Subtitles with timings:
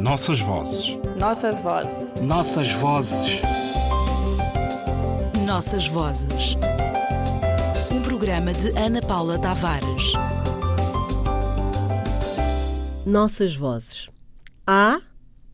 [0.00, 0.98] Nossas vozes.
[1.18, 2.22] Nossas vozes.
[2.22, 3.42] Nossas vozes.
[5.46, 6.56] Nossas vozes.
[7.92, 10.14] Um programa de Ana Paula Tavares.
[13.04, 14.08] Nossas vozes.
[14.66, 15.02] Há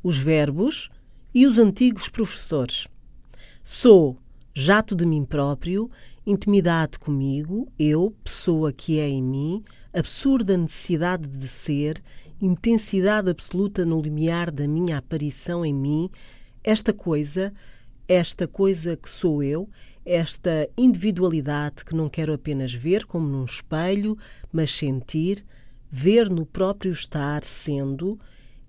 [0.01, 0.91] os verbos
[1.35, 2.87] e os antigos professores.
[3.65, 4.17] Sou,
[4.55, 5.91] jato de mim próprio,
[6.25, 9.65] intimidade comigo, eu, pessoa que é em mim,
[9.97, 12.03] absurda necessidade de ser,
[12.41, 16.11] intensidade absoluta no limiar da minha aparição em mim,
[16.63, 17.51] esta coisa,
[18.07, 19.69] esta coisa que sou eu,
[20.05, 24.19] esta individualidade que não quero apenas ver como num espelho,
[24.53, 25.43] mas sentir,
[25.91, 28.21] ver no próprio estar sendo,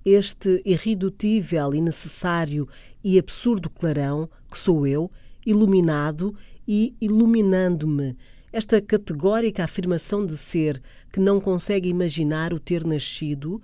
[0.05, 2.69] este irredutível e necessário
[3.03, 5.11] e absurdo clarão que sou eu,
[5.45, 6.33] iluminado
[6.65, 8.15] e iluminando-me,
[8.57, 10.81] esta categórica afirmação de ser
[11.13, 13.61] que não consegue imaginar o ter nascido,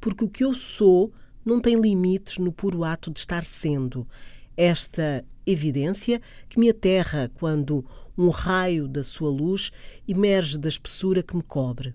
[0.00, 1.12] porque o que eu sou
[1.44, 4.06] não tem limites no puro ato de estar sendo.
[4.56, 7.84] Esta evidência que me aterra quando
[8.16, 9.72] um raio da sua luz
[10.06, 11.92] emerge da espessura que me cobre.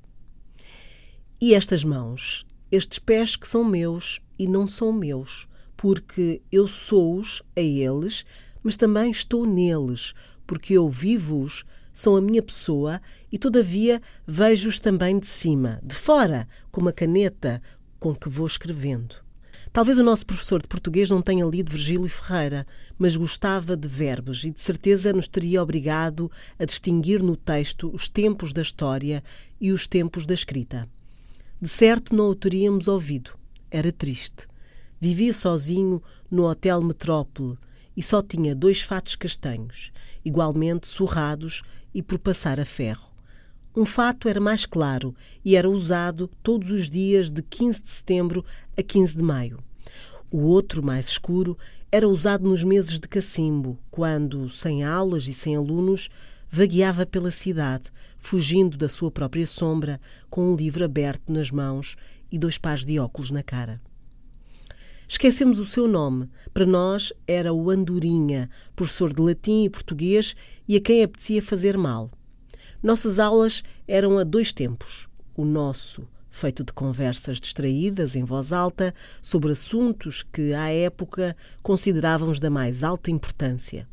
[1.39, 7.42] E estas mãos, estes pés que são meus e não são meus, porque eu sou-os
[7.56, 8.26] a eles,
[8.61, 10.14] mas também estou neles,
[10.45, 16.48] porque eu vivo-os são a minha pessoa e, todavia, vejo-os também de cima, de fora,
[16.72, 17.61] com uma caneta
[18.00, 19.16] com que vou escrevendo.
[19.73, 22.67] Talvez o nosso professor de português não tenha lido Virgílio Ferreira,
[22.98, 28.09] mas gostava de verbos e de certeza nos teria obrigado a distinguir no texto os
[28.09, 29.23] tempos da história
[29.61, 30.89] e os tempos da escrita.
[31.61, 33.31] De certo não o teríamos ouvido.
[33.70, 34.45] Era triste.
[35.00, 37.58] Vivia sozinho no Hotel Metrópole
[37.95, 39.92] e só tinha dois fatos castanhos,
[40.23, 41.61] igualmente surrados
[41.94, 43.11] e por passar a ferro.
[43.75, 48.45] Um fato era mais claro e era usado todos os dias de 15 de setembro
[48.78, 49.59] a 15 de maio.
[50.30, 51.58] O outro, mais escuro,
[51.92, 56.09] era usado nos meses de cacimbo, quando, sem aulas e sem alunos,
[56.50, 57.86] vagueava pela cidade,
[58.17, 59.99] fugindo da sua própria sombra,
[60.30, 61.95] com um livro aberto nas mãos
[62.32, 63.82] e dois pares de óculos na cara.
[65.11, 66.30] Esquecemos o seu nome.
[66.54, 71.77] Para nós era o Andorinha, professor de latim e português e a quem apetecia fazer
[71.77, 72.10] mal.
[72.82, 75.10] Nossas aulas eram a dois tempos.
[75.36, 82.39] O nosso, feito de conversas distraídas em voz alta sobre assuntos que, à época, considerávamos
[82.39, 83.86] da mais alta importância.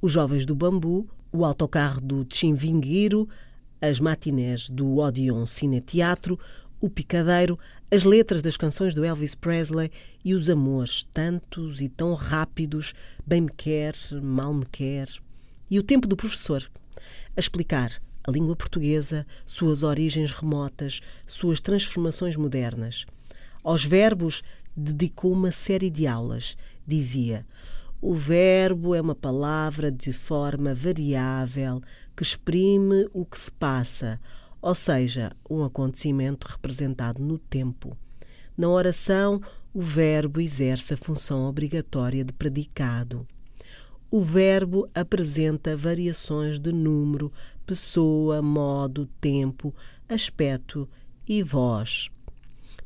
[0.00, 3.28] Os jovens do bambu, o autocarro do Chinvinguiro,
[3.80, 6.38] as matinés do Odeon Cine Teatro,
[6.80, 7.58] o picadeiro,
[7.90, 9.90] as letras das canções do Elvis Presley
[10.24, 15.08] e os amores, tantos e tão rápidos, bem me quer, mal me quer.
[15.70, 16.68] E o tempo do professor,
[17.36, 23.06] a explicar a língua portuguesa, suas origens remotas, suas transformações modernas.
[23.62, 24.42] Aos verbos
[24.76, 26.56] dedicou uma série de aulas.
[26.84, 27.46] Dizia:
[28.00, 31.80] o verbo é uma palavra de forma variável
[32.16, 34.20] que exprime o que se passa
[34.66, 37.96] ou seja, um acontecimento representado no tempo.
[38.58, 39.40] Na oração,
[39.72, 43.24] o verbo exerce a função obrigatória de predicado.
[44.10, 47.32] O verbo apresenta variações de número,
[47.64, 49.72] pessoa, modo, tempo,
[50.08, 50.88] aspecto
[51.28, 52.10] e voz.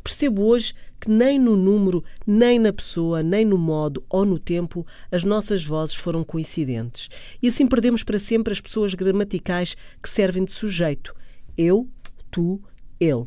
[0.04, 4.86] Percebo hoje que nem no número, nem na pessoa, nem no modo ou no tempo
[5.10, 7.08] as nossas vozes foram coincidentes.
[7.42, 11.18] E assim perdemos para sempre as pessoas gramaticais que servem de sujeito
[11.56, 11.88] eu,
[12.31, 12.61] tu,
[12.99, 13.27] ele.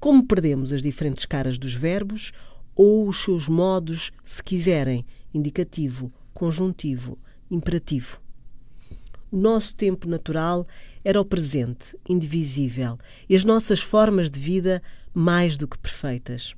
[0.00, 2.32] Como perdemos as diferentes caras dos verbos
[2.74, 7.18] ou os seus modos, se quiserem, indicativo, conjuntivo,
[7.50, 8.20] imperativo.
[9.30, 10.66] O nosso tempo natural
[11.04, 12.98] era o presente, indivisível,
[13.28, 14.82] e as nossas formas de vida
[15.14, 16.54] mais do que perfeitas.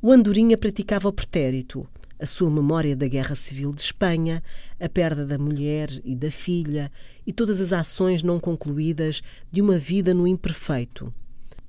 [0.00, 1.86] O Andorinha praticava o pretérito,
[2.18, 4.42] a sua memória da Guerra Civil de Espanha,
[4.80, 6.90] a perda da mulher e da filha
[7.26, 11.12] e todas as ações não concluídas de uma vida no imperfeito.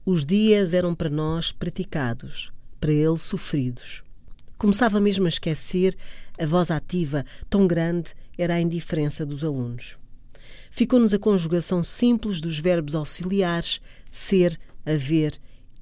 [0.05, 4.03] Os dias eram para nós praticados, para ele sofridos.
[4.57, 5.95] Começava mesmo a esquecer
[6.39, 9.97] a voz ativa, tão grande era a indiferença dos alunos.
[10.71, 15.38] Ficou-nos a conjugação simples dos verbos auxiliares ser, haver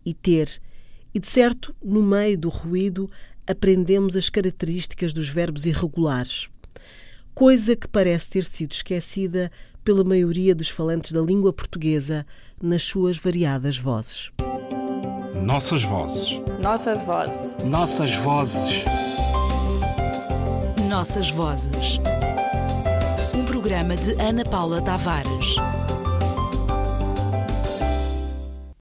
[0.05, 0.59] e ter,
[1.13, 3.09] e de certo, no meio do ruído,
[3.47, 6.49] aprendemos as características dos verbos irregulares,
[7.33, 9.51] coisa que parece ter sido esquecida
[9.83, 12.25] pela maioria dos falantes da língua portuguesa
[12.61, 14.31] nas suas variadas vozes.
[15.45, 16.41] Nossas vozes.
[16.59, 17.63] Nossas vozes.
[17.63, 18.83] Nossas vozes.
[20.89, 21.99] Nossas vozes.
[23.33, 25.55] Um programa de Ana Paula Tavares.